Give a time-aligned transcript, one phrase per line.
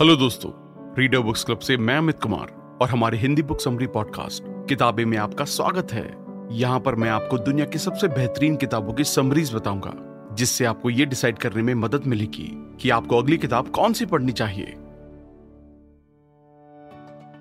[0.00, 0.50] Hello दोस्तों
[0.98, 5.16] reader books club से मैं अमित कुमार और हमारे हिंदी बुक समरी पॉडकास्ट किताबें में
[5.18, 6.04] आपका स्वागत है।
[6.52, 9.92] यहाँ पर मैं आपको दुनिया की सबसे बेहतरीन किताबों की समरीज बताऊँगा,
[10.34, 12.48] जिससे आपको ये डिसाइड करने में मदद मिलेगी
[12.80, 14.76] कि आपको अगली किताब कौन सी पढ़नी चाहिए।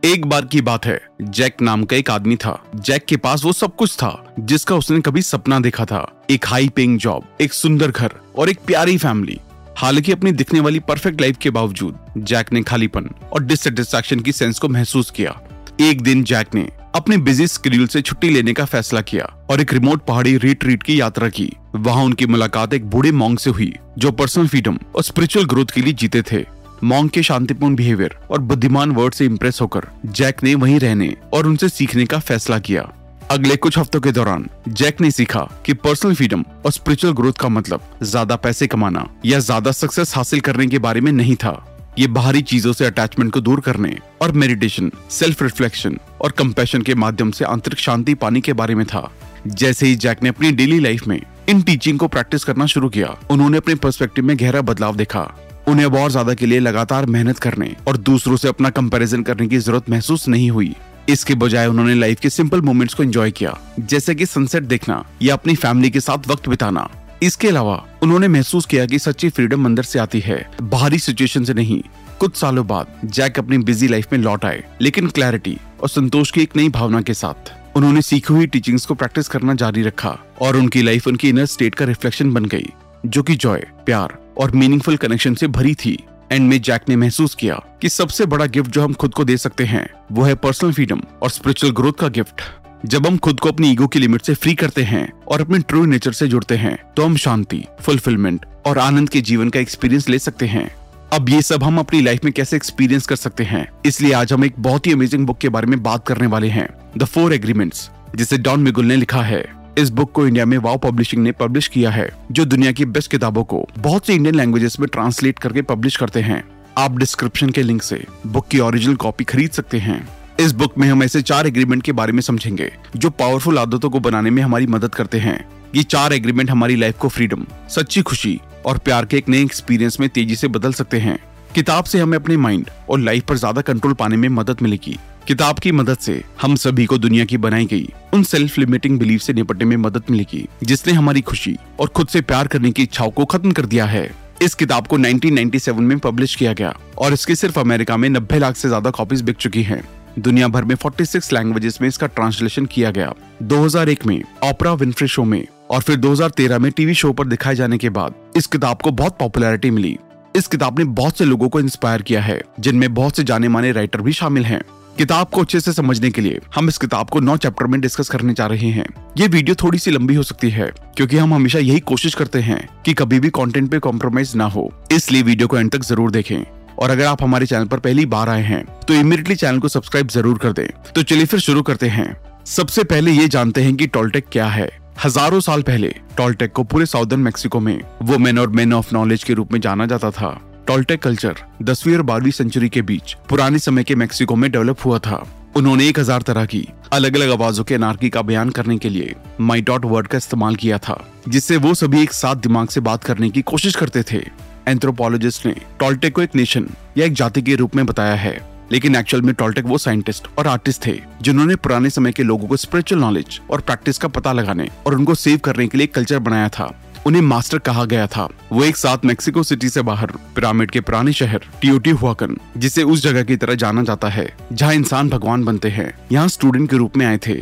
[0.04, 3.54] एक बार की बात है जैक नाम का एक आदमी था। जैक के पास वो
[3.54, 7.92] सब कुछ था, जिसका उसने कभी सपना देखा था। एक हाई पेइंग जॉब एक सुंदर
[7.92, 9.40] घर और एक प्यारी फैमिली
[9.78, 14.60] हालाँकि अपनी दिखने वाली परफेक्ट लाइफ के बावजूद जैक ने खालीपन और डिससेटिस्फैक्शन की सेंस
[14.60, 15.42] को महसूस किया।
[15.82, 19.74] एक दिन जैक ने अपने बिज़ी स्केड्यूल से छुट्टी लेने का फैसला किया और एक
[19.74, 24.12] रिमोट पहाड़ी रिट्रीट की यात्रा की। वहाँ उनकी मुलाकात एक बूढ़े मोंग से हुई, जो
[24.12, 26.46] पर्सनल फ्रीडम और स्पिरिचुअल ग्रोथ के लिए जीते थे।
[26.84, 31.48] मॉन्ग के शांतिपूर्ण बिहेवियर और बुद्धिमान वर्ड से इम्प्रेस होकर जैक ने वहीं रहने और
[31.48, 32.94] उनसे सीखने का फैसला किया।
[33.32, 37.50] अगले कुछ हफ्तों के दौरान, जैक ने सीखा कि पर्सनल फ्रीडम और स्पिरिचुअल ग्रोथ का
[37.50, 41.52] मतलब ज़्यादा पैसे कमाना या ज़्यादा सक्सेस हासिल करने के बारे में नहीं था।
[42.00, 46.96] ये बाहरी चीज़ों से अटैचमेंट को दूर करने और मेडिटेशन सेल्फ रिफ्लेक्शन और कम्पेशन के
[46.96, 49.10] माध्यम से आंतरिक शांति पाने के बारे में था।
[49.48, 51.20] जैसे ही जैक ने अपनी डेली लाइफ में
[51.50, 55.30] इन टीचिंग को प्रैक्टिस करना शुरू किया, उन्होंने अपने पर्सपेक्टिव में गहरा बदलाव देखा।
[55.68, 59.58] उन्हें और ज़्यादा के लिए लगातार मेहनत करने और दूसरों से अपना कंपैरिजन करने की
[59.60, 60.76] ज़रूरत महसूस नहीं हुई।
[61.10, 65.34] इसके बजाय उन्होंने लाइफ के सिंपल मोमेंट्स को एंजॉय किया। जैसे कि सनसेट देखना या
[65.34, 66.88] अपनी फैमिली के साथ वक्त बिताना।
[67.24, 71.54] इसके अलावा उन्होंने महसूस किया कि सच्ची फ्रीडम अंदर से आती है। बाहरी सिचुएशन से
[71.54, 71.82] नहीं,
[72.20, 76.42] कुछ सालों बाद जैक अपनी बिज़ी लाइफ में लौट आए, लेकिन क्लैरिटी और संतोष की
[76.42, 80.58] एक नई भावना के साथ उन्होंने सीखी हुई टीचिंग्स को प्रैक्टिस करना जारी रखा और
[80.58, 82.70] उनकी लाइफ उनकी इनर स्टेट का रिफ्लेक्शन बन गई,
[83.06, 85.98] जो कि जॉय प्यार और मीनिंगफुल कनेक्शन से भरी थी।
[86.32, 89.38] एंड में जैक ने महसूस किया कि सबसे बड़ा गिफ्ट जो हम खुद को दे
[89.38, 92.42] सकते हैं, वो है पर्सनल फ्रीडम और स्पिरिचुअल ग्रोथ का गिफ्ट।
[92.86, 95.86] जब हम खुद को अपनी ईगो की लिमिट से फ्री करते हैं और अपने ट्रू
[95.86, 100.20] नेचर से जुड़ते हैं तो हम शांति फुलफिलमेंट और आनंद के जीवन का एक्सपीरियंस ले
[100.20, 100.70] सकते हैं।
[101.14, 104.46] अब ये सब हम अपनी लाइफ में कैसे एक्सपीरियंस कर सकते हैं, इसलिए आज हम
[104.46, 107.90] एक बहुत ही अमेजिंग बुक के बारे में बात करने वाले हैं द फोर एग्रीमेंट्स
[108.16, 109.46] जिसे डॉन मिगुल ने लिखा है।
[109.78, 113.12] इस बुक को इंडिया में वाओ पब्लिशिंग ने पब्लिश किया है, जो दुनिया की बेस्ट
[113.12, 116.44] किताबों को बहुत सी इंडियन लैंग्वेजेस में ट्रांसलेट करके पब्लिश करते हैं।
[116.78, 120.00] आप डिस्क्रिप्शन के लिंक से बुक की ओरिजिनल कॉपी खरीद सकते हैं।
[120.40, 124.00] इस बुक में हम ऐसे चार एग्रीमेंट के बारे में समझेंगे, जो पावरफुल आदतों को
[124.00, 125.40] बनाने में हमारी मदद करते हैं।
[125.76, 130.00] ये चार एग्रीमेंट हमारी लाइफ को फ्रीडम सच्ची खुशी और प्यार के एक नए एक्सपीरियंस
[130.00, 131.18] में तेज़ी से बदल सकते हैं।
[131.56, 135.58] किताब से हमें अपने माइंड और लाइफ पर ज़्यादा कंट्रोल पाने में मदद मिलेगी। किताब
[135.60, 139.34] की मदद से हम सभी को दुनिया की बनाई गई उन सेल्फ लिमिटिंग बिलीफ से
[139.34, 143.26] निपटने में मदद मिलेगी, जिसने हमारी खुशी और खुद से प्यार करने की इच्छाओं को
[143.26, 144.10] खत्म कर दिया है।
[144.42, 148.56] इस किताब को 1997 में पब्लिश किया गया और इसकी सिर्फ़ अमेरिका में 90 लाख
[148.56, 149.84] से ज़्यादा कॉपीज बिक चुकी हैं।
[150.20, 153.14] दुनिया भर में 46 लैंग्वेजेस में इसका ट्रांसलेशन किया गया।
[153.44, 157.78] 2001 में ऑपरा विनफ्रे शो में और फिर 2013 में टीवी शो पर दिखाए जाने
[157.78, 159.98] के बाद इस किताब को बहुत पॉपुलैरिटी मिली।
[160.36, 163.72] इस किताब ने बहुत से लोगों को इंस्पायर किया है, जिनमें बहुत से जाने माने
[163.72, 164.62] राइटर भी शामिल हैं।
[164.98, 168.10] किताब को अच्छे से समझने के लिए हम इस किताब को नौ चैप्टर में डिस्कस
[168.10, 168.86] करने जा रहे हैं।
[169.18, 172.58] ये वीडियो थोड़ी सी लंबी हो सकती है, क्योंकि हम हमेशा यही कोशिश करते हैं
[172.86, 176.38] कि कभी भी कंटेंट पे कॉम्प्रोमाइज ना हो। इसलिए वीडियो को एंड तक ज़रूर देखें।
[176.78, 180.08] और अगर आप हमारे चैनल पर पहली बार आए हैं तो इमीडिएटली चैनल को सब्सक्राइब
[180.10, 182.16] ज़रूर कर दें। तो चलिए फिर शुरू करते हैं।
[182.48, 184.70] सबसे पहले ये जानते हैं कि टोलटेक क्या है।
[185.06, 185.88] हज़ारों साल पहले
[186.18, 189.86] टोलटेक को पूरे साउदर्न मैक्सिको में वुमेन और मेन ऑफ़ नॉलेज के रूप में जाना
[189.86, 190.30] जाता था।
[190.68, 194.98] टोल्टेक कल्चर, दसवीं और बारहवीं सेंचुरी के बीच, पुराने समय के मेक्सिको में डेवलप हुआ
[195.00, 195.24] था।
[195.56, 199.14] उन्होंने एक हज़ार तरह की अलग अलग आवाजों के नारकी का बयान करने के लिए
[199.42, 203.04] माई डॉट वर्ड का इस्तेमाल किया था, जिससे वो सभी एक साथ दिमाग से बात
[203.04, 204.22] करने की कोशिश करते थे।
[204.68, 206.68] एंथ्रोपोलॉजिस्ट ने टोल्टेक को एक नेशन
[206.98, 208.40] या एक जाति के रूप में बताया है,
[208.72, 212.58] लेकिन एक्चुअल में टोल्टेक वो साइंटिस्ट और आर्टिस्ट थे, जिन्होंने पुराने समय के लोगों को
[212.58, 216.50] स्पिरिचुअल नॉलेज और प्रैक्टिस का पता लगाने और उनको सेव करने के लिए कल्चर बनाया
[216.50, 216.74] था।
[217.06, 221.14] उन्हें मास्टर कहा गया था। वो एक साथ मेक्सिको सिटी से बाहर, पिरामिड के पुराने
[221.14, 225.70] शहर टियोटी हुआकन, जिसे उस जगह की तरह जाना जाता है, जहाँ इंसान भगवान बनते
[225.70, 227.34] हैं। यहाँ स्टूडेंट के रूप में आए थे।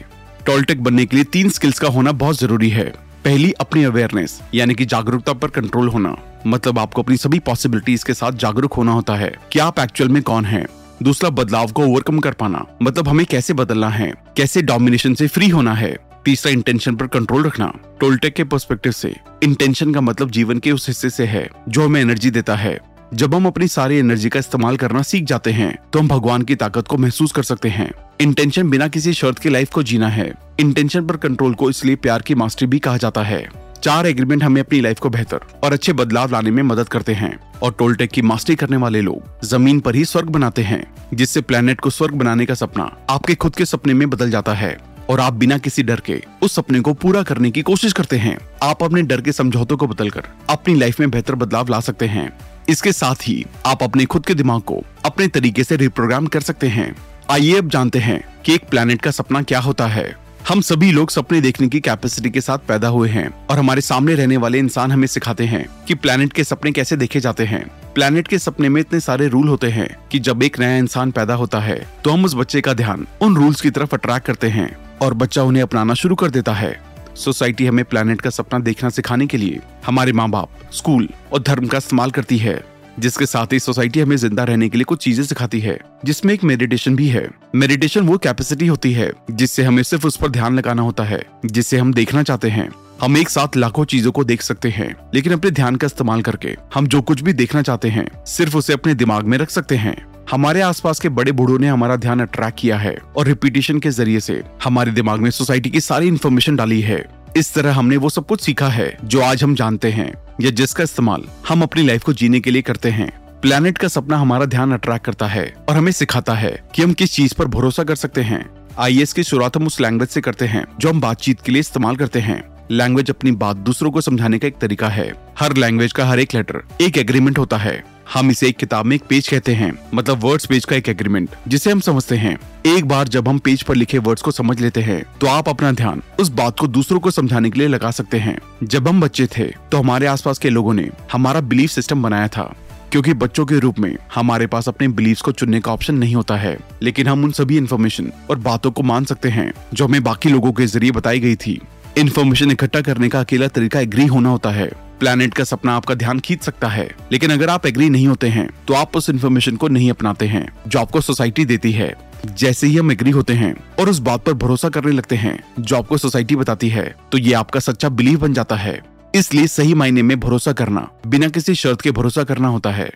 [0.46, 2.94] टोलटेक बनने के लिए तीन स्किल्स का होना बहुत ज़रूरी है।
[3.26, 6.16] पहली, अपनी अवेयरनेस यानी कि जागरूकता पर कंट्रोल होना।
[6.48, 10.24] मतलब आपको अपनी सभी पॉसिबिलिटीज के साथ जागरूक होना होता है, कि आप एक्चुअल में
[10.24, 10.66] कौन है।
[11.04, 14.14] दूसरा, बदलाव को ओवरकम कर पाना। मतलब हमें कैसे बदलना है?
[14.38, 15.98] कैसे डोमिनेशन से फ्री होना है?
[16.26, 17.66] तीसरा इंटेंशन पर कंट्रोल रखना
[18.00, 19.14] टोलटेक के पर्सपेक्टिव से।
[19.44, 22.80] इंटेंशन का मतलब जीवन के उस हिस्से से है, जो हमें एनर्जी देता है।
[23.14, 26.56] जब हम अपनी सारी एनर्जी का इस्तेमाल करना सीख जाते हैं तो हम भगवान की
[26.56, 27.92] ताकत को महसूस कर सकते हैं।
[28.22, 32.22] इंटेंशन बिना किसी शर्त की लाइफ को जीना है। इंटेंशन पर कंट्रोल को इसलिए प्यार
[32.22, 33.48] की मास्टरी भी कहा जाता है।
[33.84, 37.38] चार एग्रीमेंट हमें अपनी लाइफ को बेहतर और अच्छे बदलाव लाने में मदद करते हैं
[37.64, 40.84] और टोलटेक की मास्टरी करने वाले लोग ज़मीन पर ही स्वर्ग बनाते हैं,
[41.14, 44.76] जिससे प्लेनेट को स्वर्ग बनाने का सपना आपके खुद के सपने में बदल जाता है।
[45.10, 48.38] और आप बिना किसी डर के उस सपने को पूरा करने की कोशिश करते हैं।
[48.64, 52.30] आप अपने डर के समझौतों को बदलकर अपनी लाइफ में बेहतर बदलाव ला सकते हैं।
[52.70, 56.68] इसके साथ ही आप अपने खुद के दिमाग को अपने तरीके से रिप्रोग्राम कर सकते
[56.68, 56.96] हैं।
[57.30, 61.10] आइए अब जानते हैं कि एक प्लेनेट का सपना क्या होता है। हम सभी लोग
[61.10, 64.92] सपने देखने की कैपेसिटी के साथ पैदा हुए हैं और हमारे सामने रहने वाले इंसान
[64.92, 67.64] हमें सिखाते हैं कि प्लेनेट के सपने कैसे देखे जाते हैं।
[67.94, 71.34] प्लेनेट के सपने में इतने सारे रूल होते हैं कि जब एक नया इंसान पैदा
[71.34, 74.70] होता है तो हम उस बच्चे का ध्यान उन रूल्स की तरफ़ अट्रैक्ट करते हैं
[75.02, 76.74] और बच्चा उन्हें अपनाना शुरू कर देता है।
[77.16, 81.68] सोसाइटी हमें प्लेनेट का सपना देखना सिखाने के लिए हमारे माँ बाप स्कूल और धर्म
[81.68, 82.56] का इस्तेमाल करती है।
[83.00, 86.44] जिसके साथ ही सोसाइटी हमें ज़िंदा रहने के लिए कुछ चीज़ें सिखाती है, जिसमें एक
[86.44, 90.82] मेडिटेशन भी है। मेडिटेशन वो कैपेसिटी होती है, जिससे हमें सिर्फ़ उस पर ध्यान लगाना
[90.82, 92.70] होता है जिससे हम देखना चाहते हैं।
[93.02, 96.56] हम एक साथ लाखों चीज़ों को देख सकते हैं, लेकिन अपने ध्यान का इस्तेमाल करके
[96.74, 99.96] हम जो कुछ भी देखना चाहते हैं, सिर्फ़ उसे अपने दिमाग में रख सकते हैं।
[100.32, 104.20] हमारे आसपास के बड़े बूढ़ों ने हमारा ध्यान अट्रैक्ट किया है और रिपीटेशन के ज़रिए
[104.20, 106.98] से हमारे दिमाग में सोसाइटी की सारी इन्फॉर्मेशन डाली है।
[107.38, 110.84] इस तरह हमने वो सब कुछ सीखा है, जो आज हम जानते हैं, या जिसका
[110.84, 113.10] इस्तेमाल हम अपनी लाइफ को जीने के लिए करते हैं।
[113.42, 117.14] प्लेनेट का सपना हमारा ध्यान अट्रैक्ट करता है और हमें सिखाता है कि हम किस
[117.14, 118.46] चीज़ पर भरोसा कर सकते हैं।
[118.80, 121.96] आईएस की शुरुआत हम उस लैंग्वेज से करते हैं, जो हम बातचीत के लिए इस्तेमाल
[121.96, 126.06] करते हैं। लैंग्वेज अपनी बात दूसरों को समझाने का एक तरीका है। हर लैंग्वेज का
[126.06, 129.54] हर एक लेटर एक एग्रीमेंट होता है। हम इसे एक किताब में एक पेज कहते
[129.54, 132.38] हैं मतलब वर्ड्स पेज का एक एग्रीमेंट जिसे हम समझते हैं।
[132.68, 135.72] एक बार जब हम पेज पर लिखे वर्ड्स को समझ लेते हैं तो आप अपना
[135.74, 139.28] ध्यान उस बात को दूसरों को समझाने के लिए लगा सकते हैं। जब हम बच्चे
[139.28, 142.54] थे तो हमारे आसपास के लोगों ने हमारा बिलीफ सिस्टम बनाया था,
[142.92, 146.36] क्योंकि बच्चों के रूप में हमारे पास अपने बिलीव्स को चुनने का ऑप्शन नहीं होता
[146.38, 150.30] है। लेकिन हम उन सभी इन्फॉर्मेशन और बातों को मान सकते हैं, जो हमें बाकी
[150.30, 151.60] लोगों के ज़रिए बताई गई थी।
[151.98, 156.20] इन्फॉर्मेशन इकट्ठा करने का अकेला तरीका एग्री होना होता है। प्लैनेट का सपना आपका ध्यान
[156.20, 159.68] खींच सकता है। लेकिन अगर आप एग्री नहीं होते हैं तो आप उस इन्फॉर्मेशन को
[159.68, 161.94] नहीं अपनाते हैं, जो आपको सोसाइटी देती है।
[162.28, 165.76] जैसे ही हम एग्री होते हैं और उस बात पर भरोसा करने लगते हैं, जो
[165.76, 168.80] आपको सोसाइटी बताती है तो ये आपका सच्चा बिलीव बन जाता है।
[169.16, 172.90] इसलिए सही मायने में भरोसा करना, बिना किसी शर्त के भरोसा करना होता है।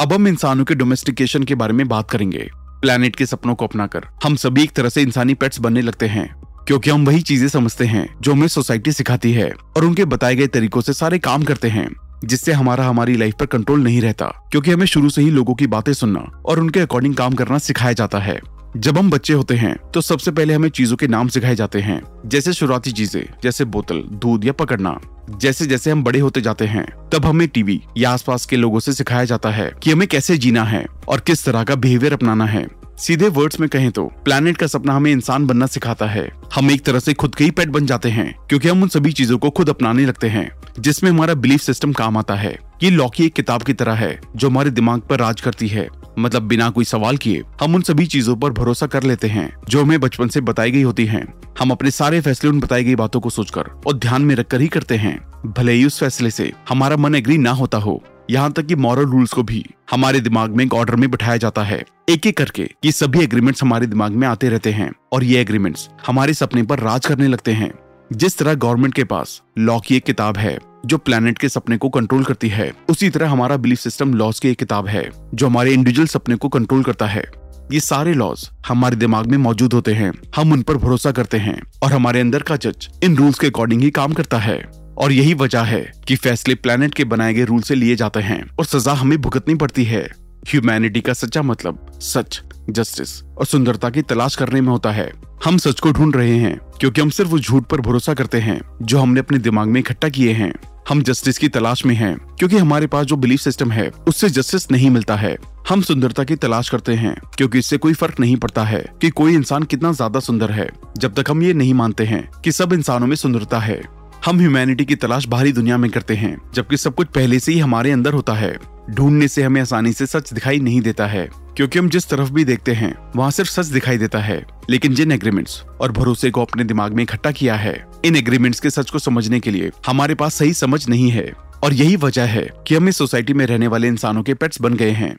[0.00, 2.50] अब हम इंसानों के डोमेस्टिकेशन के बारे में बात करेंगे।
[2.82, 6.06] प्लैनेट के सपनों को अपना कर। हम सभी एक तरह से इंसानी पेट्स बनने लगते
[6.06, 6.28] हैं,
[6.66, 10.46] क्योंकि हम वही चीज़ें समझते हैं जो हमें सोसाइटी सिखाती है और उनके बताए गए
[10.48, 11.88] तरीकों से सारे काम करते हैं।
[12.24, 15.66] जिससे हमारा हमारी लाइफ पर कंट्रोल नहीं रहता, क्योंकि हमें शुरू से ही लोगों की
[15.66, 18.40] बातें सुनना और उनके अकॉर्डिंग काम करना सिखाया जाता है।
[18.76, 22.00] जब हम बच्चे होते हैं तो सबसे पहले हमें चीज़ों के नाम सिखाए जाते हैं,
[22.26, 24.98] जैसे शुरुआती चीज़ें, जैसे बोतल, दूध या पकड़ना।
[25.32, 28.92] जैसे जैसे हम बड़े होते जाते हैं, तब हमें टीवी या आसपास के लोगों से
[28.92, 32.66] सिखाया जाता है कि हमें कैसे जीना है और किस तरह का बिहेवियर अपनाना है।
[33.02, 36.84] सीधे वर्ड्स में कहें तो प्लैनेट का सपना हमें इंसान बनना सिखाता है। हम एक
[36.84, 39.50] तरह से खुद के ही पेट बन जाते हैं, क्योंकि हम उन सभी चीज़ों को
[39.50, 40.50] खुद अपनाने लगते हैं,
[40.80, 44.20] जिसमें हमारा बिलीफ सिस्टम काम आता है। ये लॉ की एक किताब की तरह है,
[44.36, 45.88] जो हमारे दिमाग पर राज करती है।
[46.18, 49.82] मतलब बिना कोई सवाल किए, हम उन सभी चीज़ों पर भरोसा कर लेते हैं, जो
[49.82, 51.26] हमें बचपन से बताई गई होती हैं।
[51.60, 54.68] हम अपने सारे फैसले उन बताई गई बातों को सोचकर और ध्यान में रखकर ही
[54.68, 58.66] करते हैं। भले ही उस फैसले से हमारा मन एग्री ना होता हो यहाँ तक
[58.66, 62.26] कि मॉरल रूल्स को भी हमारे दिमाग में एक ऑर्डर में बिठाया जाता है। एक
[62.26, 66.34] एक करके ये सभी एग्रीमेंट्स हमारे दिमाग में आते रहते हैं और ये एग्रीमेंट्स हमारे
[66.34, 67.72] सपने पर राज करने लगते हैं।
[68.12, 71.88] जिस तरह गवर्नमेंट के पास लॉ की एक किताब है, जो प्लेनेट के सपने को
[71.88, 75.72] कंट्रोल करती है, उसी तरह हमारा बिलीफ सिस्टम लॉस की एक किताब है, जो हमारे
[75.72, 77.24] इंडिविजुअल सपने को कंट्रोल करता है।
[77.72, 81.60] ये सारे लॉज हमारे दिमाग में मौजूद होते हैं, हम उन पर भरोसा करते हैं
[81.82, 85.34] और हमारे अंदर का जज इन रूल्स के अकॉर्डिंग ही काम करता है। और यही
[85.34, 88.92] वजह है कि फैसले प्लेनेट के बनाए गए रूल से लिए जाते हैं और सजा
[88.92, 90.02] हमें भुगतनी पड़ती है।
[90.48, 92.40] ह्यूमैनिटी का सच्चा मतलब सच
[92.70, 95.10] जस्टिस और सुंदरता की तलाश करने में होता है।
[95.44, 98.60] हम सच को ढूंढ रहे हैं क्योंकि हम सिर्फ़ उस झूठ पर भरोसा करते हैं
[98.82, 100.52] जो हमने अपने दिमाग में इकट्ठा किए हैं।
[100.88, 104.70] हम जस्टिस की तलाश में हैं क्योंकि हमारे पास जो बिलीफ सिस्टम है, उससे जस्टिस
[104.70, 105.36] नहीं मिलता है।
[105.68, 109.34] हम सुंदरता की तलाश करते हैं क्योंकि इससे कोई फ़र्क नहीं पड़ता है कि कोई
[109.34, 110.68] इंसान कितना ज़्यादा सुंदर है।
[110.98, 113.80] जब तक हम ये नहीं मानते हैं कि सब इंसानों में सुंदरता है।
[114.26, 117.58] हम ह्यूमैनिटी की तलाश बाहरी दुनिया में करते हैं, जबकि सब कुछ पहले से ही
[117.58, 118.58] हमारे अंदर होता है।
[118.90, 122.44] ढूँढने से हमें आसानी से सच दिखाई नहीं देता है, क्योंकि हम जिस तरफ़ भी
[122.44, 126.64] देखते हैं, वहाँ सिर्फ़ सच दिखाई देता है। लेकिन जिन एग्रीमेंट्स और भरोसे को अपने
[126.64, 130.34] दिमाग में इकट्ठा किया है, इन एग्रीमेंट्स के सच को समझने के लिए हमारे पास
[130.34, 131.32] सही समझ नहीं है।
[131.64, 134.74] और यही वजह है कि हम इस सोसाइटी में रहने वाले इंसानों के पेट्स बन
[134.74, 135.16] गए हैं।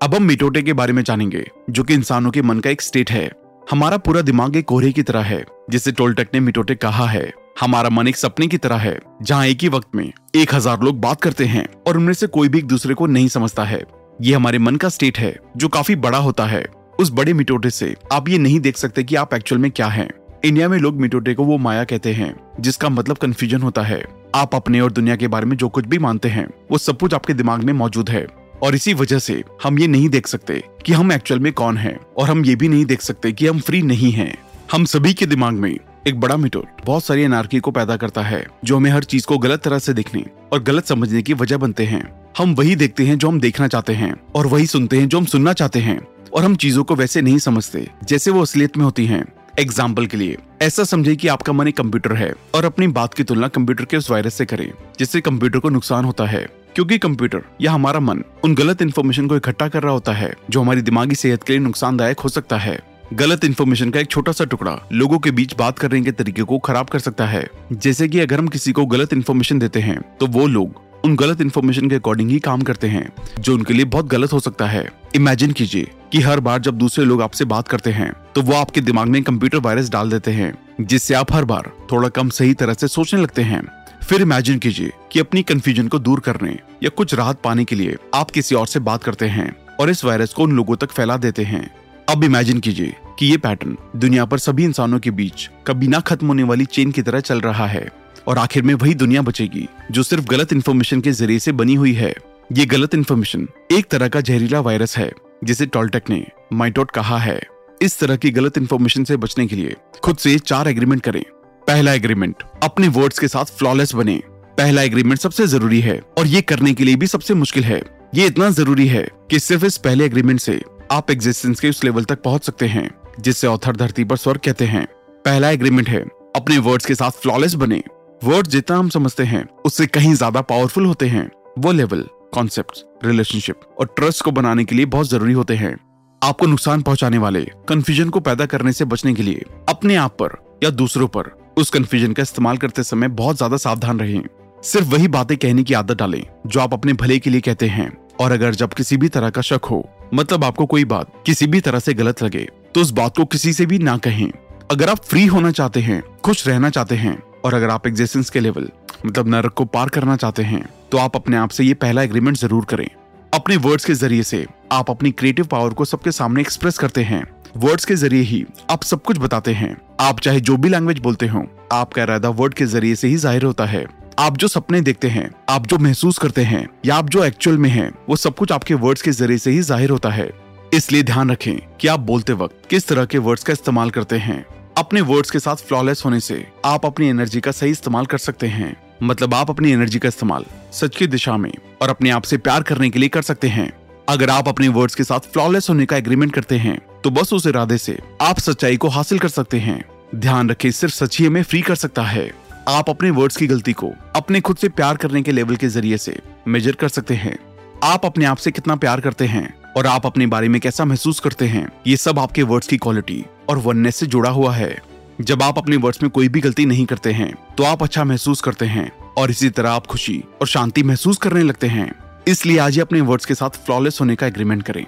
[0.00, 3.10] अब हम मिटोटे के बारे में जानेंगे, जो कि इंसानों के मन का एक स्टेट
[3.10, 3.30] है।
[3.70, 7.90] हमारा पूरा दिमाग एक कोहरे की तरह है, जिसे टोलटेक ने मिटोटे कहा है। हमारा
[7.90, 11.20] मन एक सपने की तरह है, जहाँ एक ही वक्त में एक हज़ार लोग बात
[11.20, 13.82] करते हैं और उनमें से कोई भी एक दूसरे को नहीं समझता है।
[14.22, 16.64] ये हमारे मन का स्टेट है, जो काफ़ी बड़ा होता है।
[17.00, 20.08] उस बड़े मिटोटे से आप ये नहीं देख सकते कि आप एक्चुअल में क्या हैं।
[20.44, 24.54] इंडिया में लोग मिटोटे को वो माया कहते हैं, जिसका मतलब कंफ्यूजन होता है। आप
[24.54, 27.34] अपने और दुनिया के बारे में जो कुछ भी मानते हैं, वो सब कुछ आपके
[27.34, 28.26] दिमाग में मौजूद है।
[28.62, 31.98] और इसी वजह से हम ये नहीं देख सकते कि हम एक्चुअल में कौन हैं,
[32.18, 34.34] और हम ये भी नहीं देख सकते कि हम फ्री नहीं हैं।
[34.72, 38.46] हम सभी के दिमाग में एक बड़ा मिटोर बहुत सारी अनारकी को पैदा करता है,
[38.64, 41.84] जो हमें हर चीज़ को गलत तरह से देखने और गलत समझने की वजह बनते
[41.84, 42.02] हैं।
[42.38, 45.24] हम वही देखते हैं जो हम देखना चाहते हैं, और वही सुनते हैं जो हम
[45.24, 46.00] सुनना चाहते हैं,
[46.34, 49.24] और हम चीज़ों को वैसे नहीं समझते, जैसे वो असलियत में होती हैं।
[49.58, 53.24] एग्ज़ाम्पल के लिए, ऐसा समझे कि आपका मन एक कंप्यूटर है, और अपनी बात की
[53.24, 57.42] तुलना कंप्यूटर के उस वायरस से करें, जिससे कंप्यूटर को नुकसान होता है। क्योंकि कंप्यूटर
[57.60, 61.14] या हमारा मन उन गलत इन्फॉर्मेशन को इकट्ठा कर रहा होता है, जो हमारी दिमागी
[61.14, 62.78] सेहत के लिए नुकसानदायक हो सकता है।
[63.14, 66.58] गलत इन्फॉर्मेशन का एक छोटा सा टुकड़ा लोगों के बीच बात करने के तरीके को
[66.58, 70.26] खराब कर सकता है। जैसे कि अगर हम किसी को गलत इन्फॉर्मेशन देते हैं तो
[70.28, 73.08] वो लोग उन गलत इन्फॉर्मेशन के अकॉर्डिंग ही काम करते हैं,
[73.40, 77.04] जो उनके लिए बहुत गलत हो सकता है। इमेजिन कीजिए कि हर बार जब दूसरे
[77.04, 80.52] लोग आपसे बात करते हैं तो वो आपके दिमाग में कंप्यूटर वायरस डाल देते हैं,
[80.80, 83.62] जिससे आप हर बार थोड़ा कम सही तरह से सोचने लगते हैं।
[84.08, 86.50] फिर इमेजिन कीजिए कि अपनी कंफ्यूजन को दूर करने
[86.82, 89.50] या कुछ राहत पाने के लिए आप किसी और से बात करते हैं
[89.80, 91.70] और इस वायरस को उन लोगों तक फैला देते हैं।
[92.08, 96.26] अब इमेजिन कीजिए कि ये पैटर्न दुनिया पर सभी इंसानों के बीच कभी ना खत्म
[96.26, 97.86] होने वाली चेन की तरह चल रहा है
[98.26, 101.92] और आखिर में वही दुनिया बचेगी जो सिर्फ़ गलत इन्फॉर्मेशन के ज़रिए से बनी हुई
[101.92, 102.14] है।
[102.52, 105.12] ये गलत इन्फॉर्मेशन एक तरह का जहरीला वायरस है,
[105.44, 107.40] जिसे टॉल्टेक ने माइटोट कहा है।
[107.82, 111.24] इस तरह की गलत इन्फॉर्मेशन से बचने के लिए खुद से चार एग्रीमेंट करें।
[111.68, 114.14] पहला एग्रीमेंट अपने वर्ड्स के साथ फ्लॉलेस बने।
[114.58, 117.80] पहला एग्रीमेंट सबसे ज़रूरी है, और ये करने के लिए भी सबसे मुश्किल है।
[118.14, 120.60] ये इतना ज़रूरी है कि सिर्फ़ इस पहले एग्रीमेंट से
[120.92, 122.88] आप एग्जिस्टेंस के उस लेवल तक पहुँच सकते हैं,
[123.20, 124.84] जिससे ऑथर धरती पर स्वर्ग कहते हैं।
[125.24, 126.00] पहला एग्रीमेंट है,
[126.36, 127.82] अपने वर्ड्स के साथ फ्लॉलेस बने।
[128.24, 133.60] वर्ड जितना हम समझते हैं, उससे कहीं ज़्यादा पावरफुल होते हैं। वो लेवल कॉन्सेप्ट रिलेशनशिप
[133.78, 135.76] और ट्रस्ट को बनाने के लिए बहुत ज़रूरी होते हैं।
[136.22, 140.36] आपको नुकसान पहुँचाने वाले कंफ्यूजन को पैदा करने से बचने के लिए, अपने आप पर
[140.64, 144.22] या दूसरों पर उस कंफ्यूजन का इस्तेमाल करते समय बहुत ज़्यादा सावधान रहें।
[144.62, 147.90] सिर्फ़ वही बातें कहने की आदत डालें, जो आप अपने भले के लिए कहते हैं।
[148.20, 151.60] और अगर जब किसी भी तरह का शक हो मतलब आपको कोई बात किसी भी
[151.60, 154.30] तरह से गलत लगे तो उस बात को किसी से भी ना कहें।
[154.70, 158.40] अगर आप फ्री होना चाहते हैं, खुश रहना चाहते हैं, और अगर आप एग्जिस्टेंस के
[158.40, 158.68] लेवल
[159.06, 162.36] मतलब नरक को पार करना चाहते हैं तो आप अपने आप से ये पहला एग्रीमेंट
[162.36, 162.88] ज़रूर करें।
[163.32, 167.22] अपने वर्ड्स के ज़रिए से आप अपनी क्रिएटिव पावर को सबके सामने एक्सप्रेस करते हैं।
[167.56, 171.26] वर्ड्स के ज़रिए ही आप सब कुछ बताते हैं। आप चाहे जो भी लैंग्वेज बोलते
[171.26, 173.84] हो आपका इरादा वर्ड के ज़रिए से ही ज़ाहिर होता है।
[174.18, 177.68] आप जो सपने देखते हैं आप जो महसूस करते हैं या आप जो एक्चुअल में
[177.70, 180.30] हैं, वो सब कुछ आपके वर्ड्स के ज़रिए से ही ज़ाहिर होता है।
[180.74, 184.44] इसलिए ध्यान रखें कि आप बोलते वक्त किस तरह के वर्ड्स का इस्तेमाल करते हैं।
[184.78, 188.46] अपने वर्ड्स के साथ फ्लॉलेस होने से आप अपनी एनर्जी का सही इस्तेमाल कर सकते
[188.48, 191.52] हैं। मतलब आप अपनी एनर्जी का इस्तेमाल सच की दिशा में
[191.82, 193.72] और अपने आप से प्यार करने के लिए कर सकते हैं।
[194.08, 197.46] अगर आप अपने वर्ड्स के साथ फ्लॉलेस होने का एग्रीमेंट करते हैं तो बस उस
[197.46, 199.82] इरादे से आप सच्चाई को हासिल कर सकते हैं।
[200.14, 202.30] ध्यान रखें, सिर्फ़ सच ही हमें फ्री कर सकता है।
[202.68, 205.98] आप अपने वर्ड्स की गलती को अपने खुद से प्यार करने के लेवल के ज़रिए
[205.98, 207.38] से मेजर कर सकते हैं।
[207.84, 211.20] आप अपने आप से कितना प्यार करते हैं और आप अपने बारे में कैसा महसूस
[211.20, 214.76] करते हैं, ये सब आपके वर्ड्स की क्वालिटी और वननेस से जुड़ा हुआ है।
[215.20, 218.40] जब आप अपने वर्ड्स में कोई भी गलती नहीं करते हैं तो आप अच्छा महसूस
[218.40, 221.92] करते हैं और इसी तरह आप खुशी और शांति महसूस करने लगते हैं।
[222.28, 224.84] इसलिए आज ही अपने वर्ड्स के साथ फ्लॉलेस होने का एग्रीमेंट करें।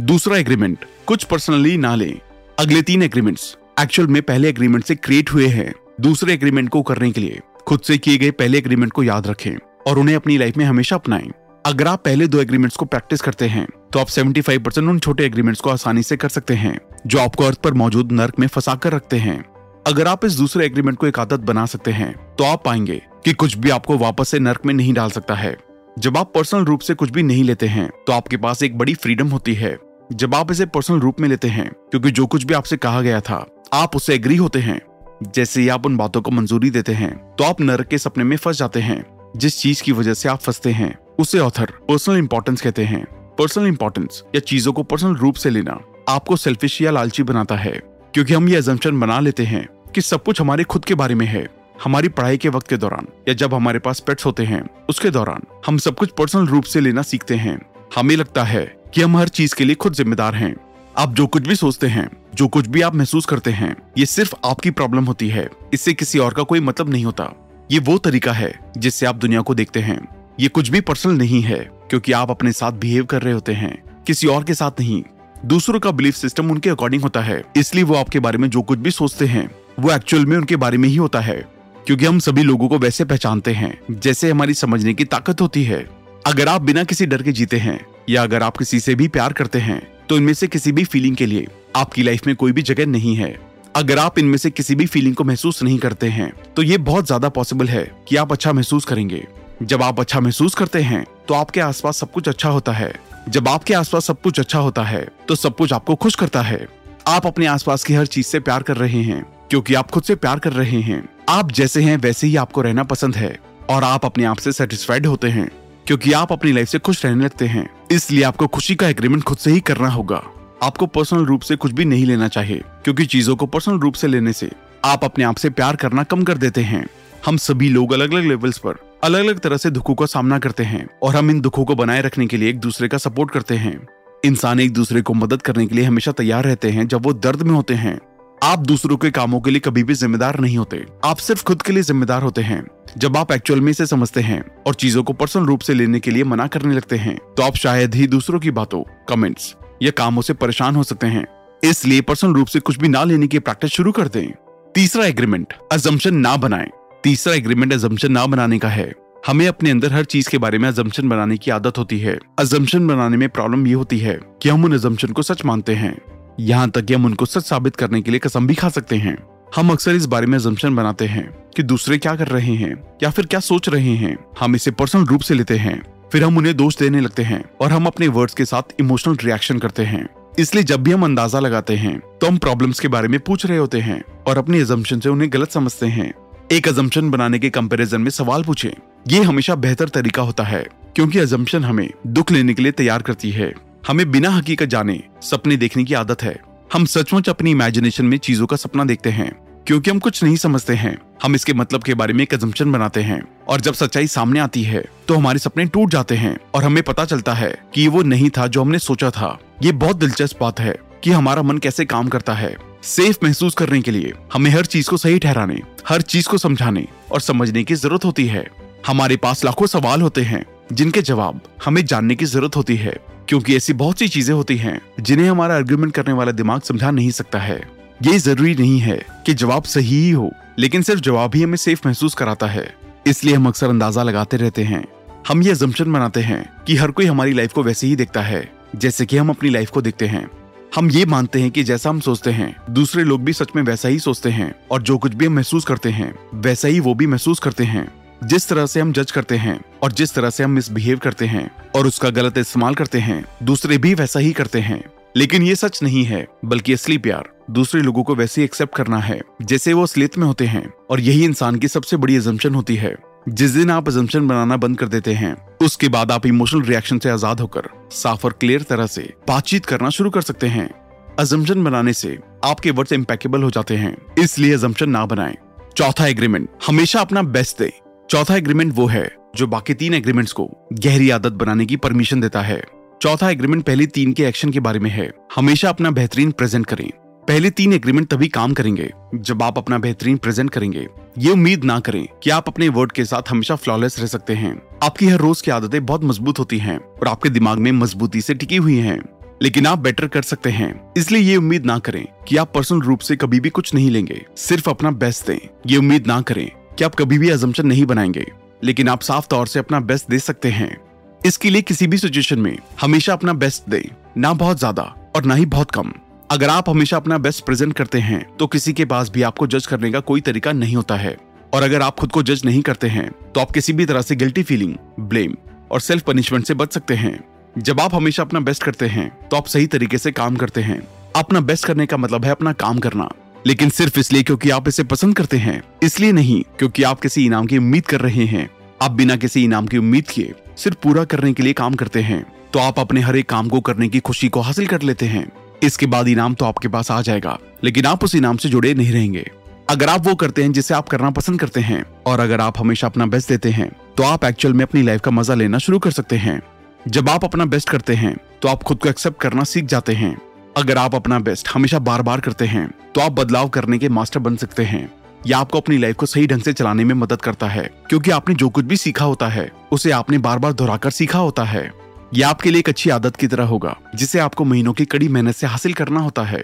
[0.00, 2.18] दूसरा एग्रीमेंट कुछ पर्सनली ना लें।
[2.58, 7.10] अगले तीन एग्रीमेंट्स एक्चुअल में पहले एग्रीमेंट से क्रिएट हुए हैं। दूसरे एग्रीमेंट को करने
[7.10, 10.56] के लिए, खुद से किए गए पहले एग्रीमेंट को याद रखें और उन्हें अपनी लाइफ
[10.56, 11.30] में हमेशा अपनाएँ।
[11.66, 15.26] अगर आप पहले दो एग्रीमेंट्स को प्रैक्टिस करते हैं तो आप 75 परसेंट उन छोटे
[15.26, 18.74] एग्रीमेंट्स को आसानी से कर सकते हैं, जो आपको अर्थ पर मौजूद नर्क में फंसा
[18.74, 19.38] कर रखते हैं।
[19.86, 23.32] अगर आप इस दूसरे एग्रीमेंट को एक आदत बना सकते हैं तो आप पाएँगे कि
[23.32, 25.56] कुछ भी आपको वापस से नर्क में नहीं डाल सकता है।
[25.96, 28.94] जब आप पर्सनल रूप से कुछ भी नहीं लेते हैं तो आपके पास एक बड़ी
[28.94, 29.76] फ्रीडम होती है।
[30.12, 33.20] जब आप इसे पर्सनल रूप में लेते हैं, क्योंकि जो कुछ भी आपसे कहा गया
[33.20, 34.80] था, आप उससे एग्री होते हैं।
[35.24, 38.36] जैसे ही आप उन बातों को मंजूरी देते हैं तो आप नरक के सपने में
[38.36, 39.04] फंस जाते हैं,
[39.36, 43.04] जिस चीज़ की वजह से आप फंसते हैं, उसे ऑथर पर्सनल इंपॉर्टेंस कहते हैं।
[43.38, 47.72] पर्सनल इंपॉर्टेंस या चीज़ों को पर्सनल रूप से लेना आपको सेल्फिश या लालची बनाता है,
[48.14, 51.26] क्योंकि हम ये एजम्पन बना लेते हैं कि सब कुछ हमारे खुद के बारे में
[51.26, 51.48] है।
[51.84, 55.42] हमारी पढ़ाई के वक्त के दौरान या जब हमारे पास पेट्स होते हैं, उसके दौरान
[55.66, 57.60] हम सब कुछ पर्सनल रूप से लेना सीखते हैं।
[57.96, 58.64] हमें लगता है
[58.94, 60.56] कि हम हर चीज़ के लिए खुद जिम्मेदार हैं।
[60.98, 64.34] आप जो कुछ भी सोचते हैं, जो कुछ भी आप महसूस करते हैं, ये सिर्फ़
[64.46, 68.32] आपकी प्रॉब्लम होती है। इससे किसी और का कोई मतलब नहीं होता। ये वो तरीका
[68.32, 70.08] है जिससे आप दुनिया को देखते हैं।
[70.40, 73.82] ये कुछ भी पर्सनल नहीं है, क्योंकि आप अपने साथ बिहेव कर रहे होते हैं।
[74.06, 75.02] किसी और के साथ नहीं।
[75.44, 78.78] दूसरों का बिलीफ सिस्टम उनके अकॉर्डिंग होता है। इसलिए वो आपके बारे में जो कुछ
[78.78, 81.48] भी सोचते हैं, वो एक्चुअल में उनके बारे में ही होता है।
[81.86, 85.88] क्योंकि हम सभी लोगों को वैसे पहचानते हैं, जैसे हमारी समझने की ताकत होती है।
[86.26, 89.32] अगर आप बिना किसी डर के जीते हैं या अगर आप किसी से भी प्यार
[89.32, 91.46] करते हैं तो इनमें से किसी भी फीलिंग के लिए
[91.76, 93.36] आपकी लाइफ में कोई भी जगह नहीं है।
[93.76, 97.06] अगर आप इनमें से किसी भी फीलिंग को महसूस नहीं करते हैं तो ये बहुत
[97.06, 99.24] ज़्यादा पॉसिबल है कि आप अच्छा महसूस करेंगे।
[99.62, 102.92] जब आप अच्छा महसूस करते हैं तो आपके आसपास सब कुछ अच्छा होता है।
[103.28, 106.66] जब आपके आसपास सब कुछ अच्छा होता है तो सब कुछ आपको खुश करता है।
[107.08, 110.14] आप अपने आसपास की हर चीज़ से प्यार कर रहे हैं, क्योंकि आप खुद से
[110.14, 113.36] प्यार कर रहे हैं। आप जैसे हैं, वैसे ही आपको रहना पसंद है,
[113.70, 115.48] और आप अपने आप से सेटिस्फाइड होते हैं।
[115.86, 119.38] क्योंकि आप अपनी लाइफ से खुश रहने लगते हैं। इसलिए आपको खुशी का एग्रीमेंट खुद
[119.38, 120.22] से ही करना होगा।
[120.62, 124.06] आपको पर्सनल रूप से कुछ भी नहीं लेना चाहिए, क्योंकि चीज़ों को पर्सनल रूप से
[124.06, 124.50] लेने से
[124.84, 126.86] आप अपने आप से प्यार करना कम कर देते हैं।
[127.26, 130.62] हम सभी लोग अलग अलग लेवल्स पर अलग अलग तरह से दुखों का सामना करते
[130.62, 133.56] हैं और हम इन दुखों को बनाए रखने के लिए एक दूसरे का सपोर्ट करते
[133.56, 133.76] हैं।
[134.24, 137.42] इंसान एक दूसरे को मदद करने के लिए हमेशा तैयार रहते हैं जब वो दर्द
[137.42, 137.98] में होते हैं।
[138.44, 141.72] आप दूसरों के कामों के लिए कभी भी जिम्मेदार नहीं होते। आप सिर्फ़ खुद के
[141.72, 142.66] लिए जिम्मेदार होते हैं।
[142.98, 146.10] जब आप एक्चुअल में इसे समझते हैं और चीज़ों को पर्सनल रूप से लेने के
[146.10, 150.22] लिए मना करने लगते हैं तो आप शायद ही दूसरों की बातों कमेंट्स या कामों
[150.22, 151.26] से परेशान हो सकते हैं।
[151.64, 154.30] इसलिए पर्सनल रूप से कुछ भी ना लेने की प्रैक्टिस शुरू कर दें।
[154.74, 156.70] तीसरा एग्रीमेंट अजम्पन ना बनाए।
[157.04, 158.92] तीसरा एग्रीमेंट अजम्पन ना बनाने का है।
[159.26, 162.86] हमें अपने अंदर हर चीज़ के बारे में अजम्पन बनाने की आदत होती है। अजम्पन
[162.86, 166.70] बनाने में प्रॉब्लम ये होती है कि हम उन अजम्पन को सच मानते हैं। यहाँ
[166.70, 169.16] तक कि हम उनको सच साबित करने के लिए कसम भी खा सकते हैं।
[169.56, 173.10] हम अक्सर इस बारे में अजम्पन बनाते हैं कि दूसरे क्या कर रहे हैं, या
[173.10, 175.80] फिर क्या सोच रहे हैं। हम इसे पर्सनल रूप से लेते हैं,
[176.12, 179.58] फिर हम उन्हें दोष देने लगते हैं और हम अपने वर्ड्स के साथ इमोशनल रिएक्शन
[179.58, 180.06] करते हैं।
[180.38, 183.58] इसलिए जब भी हम अंदाज़ा लगाते हैं तो हम प्रॉब्लम्स के बारे में पूछ रहे
[183.58, 186.12] होते हैं और अपनी एजम्पन से उन्हें गलत समझते हैं।
[186.52, 188.74] एक एजम्पन बनाने के कंपैरिजन में सवाल पूछे।
[189.08, 193.30] ये हमेशा बेहतर तरीका होता है, क्योंकि एजम्पन हमें दुख लेने के लिए तैयार करती
[193.30, 193.52] है।
[193.88, 196.36] हमें बिना हकीकत जाने सपने देखने की आदत है।
[196.72, 199.30] हम सचमुच अपनी इमेजिनेशन में चीज़ों का सपना देखते हैं,
[199.66, 203.02] क्योंकि हम कुछ नहीं समझते हैं। हम इसके मतलब के बारे में एक अजम्पन बनाते
[203.02, 206.82] हैं, और जब सच्चाई सामने आती है तो हमारे सपने टूट जाते हैं, और हमें
[206.82, 210.60] पता चलता है कि वो नहीं था जो हमने सोचा था। ये बहुत दिलचस्प बात
[210.60, 214.66] है कि हमारा मन कैसे काम करता है। सेफ़ महसूस करने के लिए हमें हर
[214.66, 218.46] चीज़ को सही ठहराने, हर चीज़ को समझाने और समझने की ज़रूरत होती है।
[218.86, 222.96] हमारे पास लाखों सवाल होते हैं, जिनके जवाब हमें जानने की ज़रूरत होती है।
[223.28, 227.10] क्योंकि ऐसी बहुत सी चीज़ें होती हैं, जिन्हें हमारा आर्ग्यूमेंट करने वाला दिमाग समझा नहीं
[227.10, 227.60] सकता है।
[228.02, 231.80] ये ज़रूरी नहीं है कि जवाब सही ही हो, लेकिन सिर्फ़ जवाब ही हमें सेफ़
[231.86, 232.74] महसूस कराता है।
[233.06, 234.84] इसलिए हम अक्सर अंदाज़ा लगाते रहते हैं।
[235.28, 238.52] हम ये जमशन बनाते हैं कि हर कोई हमारी लाइफ को वैसे ही देखता है,
[238.76, 240.30] जैसे कि हम अपनी लाइफ को देखते हैं।
[240.74, 243.88] हम ये मानते हैं कि जैसा हम सोचते हैं, दूसरे लोग भी सच में वैसा
[243.88, 247.06] ही सोचते हैं, और जो कुछ भी हम महसूस करते हैं, वैसा ही वो भी
[247.06, 250.50] महसूस करते हैं। जिस तरह से हम जज करते हैं और जिस तरह से हम
[250.50, 254.84] मिसबिहेव करते हैं और उसका गलत इस्तेमाल करते हैं, दूसरे भी वैसा ही करते हैं।
[255.16, 258.98] लेकिन ये सच नहीं है, बल्कि असली प्यार। दूसरे लोगों को वैसे ही एक्सेप्ट करना
[258.98, 262.76] है, जैसे वो असलियत में होते हैं। और यही इंसान की सबसे बड़ी एजम्पन होती
[262.76, 262.96] है।
[263.28, 267.10] जिस दिन आप एजम्पन बनाना बंद कर देते हैं, उसके बाद आप इमोशनल रिएक्शन से
[267.10, 270.70] आज़ाद होकर, साफ़ और क्लियर तरह से बातचीत करना शुरू कर सकते हैं।
[271.18, 275.36] अजम्पन बनाने से आपके वर्ड्स इम्पेकेबल हो जाते हैं। इसलिए अजम्पन ना बनाएँ।
[275.76, 280.50] चौथा एग्रीमेंट हमेशा अपना बेस्ट दे। चौथा एग्रीमेंट वो है जो बाकी तीन एग्रीमेंट्स को
[280.72, 282.64] गहरी आदत बनाने की परमिशन देता है।
[283.02, 286.90] चौथा एग्रीमेंट पहले तीन के एक्शन के बारे में है। हमेशा अपना बेहतरीन प्रेजेंट करें।
[287.28, 290.86] पहले तीन एग्रीमेंट तभी काम करेंगे, जब आप अपना बेहतरीन प्रेजेंट करेंगे।
[291.18, 294.62] ये उम्मीद ना करें कि आप अपने वर्ड के साथ हमेशा फ्लॉलेस रह सकते हैं।
[294.82, 298.34] आपकी हर रोज की आदतें बहुत मज़बूत होती हैं और आपके दिमाग में मजबूती से
[298.34, 299.02] टिकी हुई हैं।
[299.42, 302.98] लेकिन आप बेटर कर सकते हैं। इसलिए ये उम्मीद ना करें कि आप पर्सनल रूप
[302.98, 306.84] से कभी भी कुछ नहीं लेंगे। सिर्फ़ अपना बेस्ट दें। ये उम्मीद ना करें कि
[306.84, 308.26] आप कभी भी अजम्पन नहीं बनाएँगे,
[308.64, 310.76] लेकिन आप साफ़ तौर से अपना बेस्ट दे सकते हैं।
[311.20, 313.82] इसके लिए किसी भी सिचुएशन में हमेशा अपना बेस्ट दें,
[314.16, 314.82] ना बहुत ज़्यादा
[315.16, 315.92] और ना ही बहुत कम।
[316.30, 319.66] अगर आप हमेशा अपना बेस्ट प्रेजेंट करते हैं तो किसी के पास भी आपको जज
[319.66, 321.16] करने का कोई तरीका नहीं होता है।
[321.52, 324.16] और अगर आप खुद को जज नहीं करते हैं तो आप किसी भी तरह से
[324.16, 325.36] गिल्टी फीलिंग ब्लेम
[325.70, 327.18] और सेल्फ पनिशमेंट से बच सकते हैं।
[327.56, 330.80] जब आप हमेशा अपना बेस्ट करते हैं तो आप सही तरीके से काम करते हैं।
[331.16, 333.08] अपना बेस्ट करने का मतलब है अपना काम करना।
[333.46, 337.46] लेकिन सिर्फ़ इसलिए क्योंकि आप इसे पसंद करते हैं। इसलिए नहीं, क्योंकि आप किसी इनाम
[337.46, 338.48] की उम्मीद कर रहे हैं।
[338.80, 342.24] आप बिना किसी इनाम की उम्मीद किए सिर्फ़ पूरा करने के लिए काम करते हैं।
[342.52, 345.30] तो आप अपने हर एक काम को करने की खुशी को हासिल कर लेते हैं।
[345.62, 348.92] इसके बाद इनाम तो आपके पास आ जाएगा, लेकिन आप उस इनाम से जुड़े नहीं
[348.92, 349.30] रहेंगे।
[349.70, 352.86] अगर आप वो करते हैं जिसे आप करना पसंद करते हैं, और अगर आप हमेशा
[352.86, 355.90] अपना बेस्ट देते हैं तो आप एक्चुअल में अपनी लाइफ का मज़ा लेना शुरू कर
[355.90, 356.40] सकते हैं।
[356.86, 360.16] जब आप अपना बेस्ट करते हैं तो आप खुद को एक्सेप्ट करना सीख जाते हैं।
[360.56, 364.20] अगर आप अपना बेस्ट हमेशा बार बार करते हैं तो आप बदलाव करने के मास्टर
[364.20, 364.90] बन सकते हैं।
[365.26, 368.34] यह आपको अपनी लाइफ को सही ढंग से चलाने में मदद करता है, क्योंकि आपने
[368.34, 371.70] जो कुछ भी सीखा होता है, उसे आपने बार बार दोहराकर सीखा होता है।
[372.14, 375.34] यह आपके लिए एक अच्छी आदत की तरह होगा, जिसे आपको महीनों की कड़ी मेहनत
[375.34, 376.42] से हासिल करना होता है।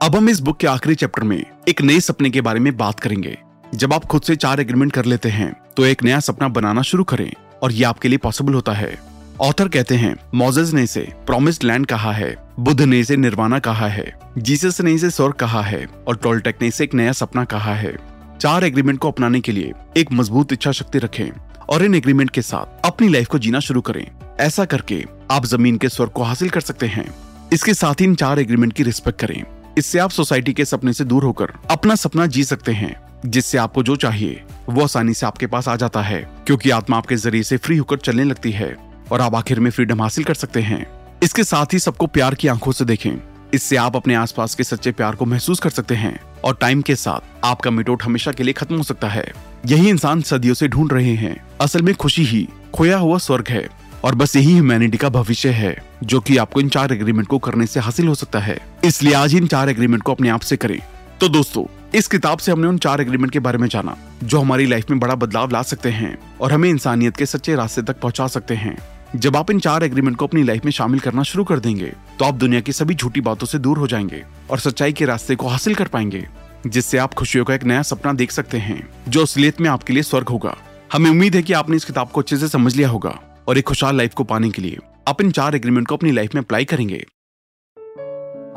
[0.00, 3.00] अब हम इस बुक के आखिरी चैप्टर में एक नए सपने के बारे में बात
[3.00, 3.38] करेंगे।
[3.74, 7.04] जब आप खुद से चार एग्रीमेंट कर लेते हैं तो एक नया सपना बनाना शुरू
[7.04, 7.32] करें,
[7.62, 8.98] और ये आपके लिए पॉसिबल होता है।
[9.40, 13.86] ऑथर कहते हैं मोजेस ने इसे प्रोमिस्ड लैंड कहा है, बुद्ध ने इसे निर्वाणा कहा
[13.88, 17.74] है जीसस ने इसे स्वर्ग कहा है, और टोलटेक ने इसे एक नया सपना कहा
[17.74, 17.96] है।
[18.40, 21.30] चार एग्रीमेंट को अपनाने के लिए एक मज़बूत इच्छा शक्ति रखें,
[21.68, 24.06] और इन एग्रीमेंट के साथ अपनी लाइफ को जीना शुरू करें।
[24.40, 27.06] ऐसा करके आप ज़मीन के स्वर्ग को हासिल कर सकते हैं।
[27.52, 29.42] इसके साथ ही इन चार एग्रीमेंट की रिस्पेक्ट करें।
[29.78, 32.94] इससे आप सोसाइटी के सपने से दूर होकर अपना सपना जी सकते हैं।
[33.26, 37.16] जिससे आपको जो चाहिए, वो आसानी से आपके पास आ जाता है, क्योंकि आत्मा आपके
[37.16, 38.76] ज़रिए से फ्री होकर चलने लगती है
[39.12, 40.86] और आप आखिर में फ्रीडम हासिल कर सकते हैं।
[41.22, 43.12] इसके साथ ही सबको प्यार की आँखों से देखें।
[43.54, 46.96] इससे आप अपने आसपास के सच्चे प्यार को महसूस कर सकते हैं और टाइम के
[46.96, 49.32] साथ आपका मिटोट हमेशा के लिए खत्म हो सकता है।
[49.66, 53.68] यही इंसान सदियों से ढूंढ रहे हैं। असल में खुशी ही खोया हुआ स्वर्ग है
[54.04, 57.66] और बस यही ह्यूमैनिटी का भविष्य है, जो कि आपको इन चार एग्रीमेंट को करने
[57.66, 60.78] से हासिल हो सकता है। इसलिए आज इन चार एग्रीमेंट को अपने आप से करें।
[61.20, 64.66] तो दोस्तों इस किताब से हमने उन चार एग्रीमेंट के बारे में जाना, जो हमारी
[64.66, 68.26] लाइफ में बड़ा बदलाव ला सकते हैं और हमें इंसानियत के सच्चे रास्ते तक पहुँचा
[68.26, 68.76] सकते हैं।
[69.16, 72.24] जब आप इन चार एग्रीमेंट को अपनी लाइफ में शामिल करना शुरू कर देंगे तो
[72.24, 75.46] आप दुनिया की सभी झूठी बातों से दूर हो जाएँगे और सच्चाई के रास्ते को
[75.46, 76.26] हासिल कर पाएँगे,
[76.66, 80.02] जिससे आप खुशियों का एक नया सपना देख सकते हैं, जो असलियत में आपके लिए
[80.02, 80.56] स्वर्ग होगा।
[80.92, 83.64] हमें उम्मीद है कि आपने इस किताब को अच्छे से समझ लिया होगा और एक
[83.64, 84.78] खुशहाल लाइफ को पाने के लिए
[85.08, 87.04] आप इन चार एग्रीमेंट को अपनी लाइफ में अप्लाई करेंगे।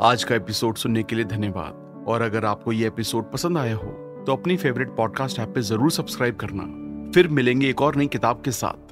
[0.02, 3.92] आज का एपिसोड सुनने के लिए धन्यवाद। और अगर आपको ये एपिसोड पसंद आया हो
[4.26, 6.62] तो अपनी फेवरेट पॉडकास्ट ऐप पे ज़रूर सब्सक्राइब करना।
[7.12, 8.85] फिर मिलेंगे एक और नई किताब के साथ।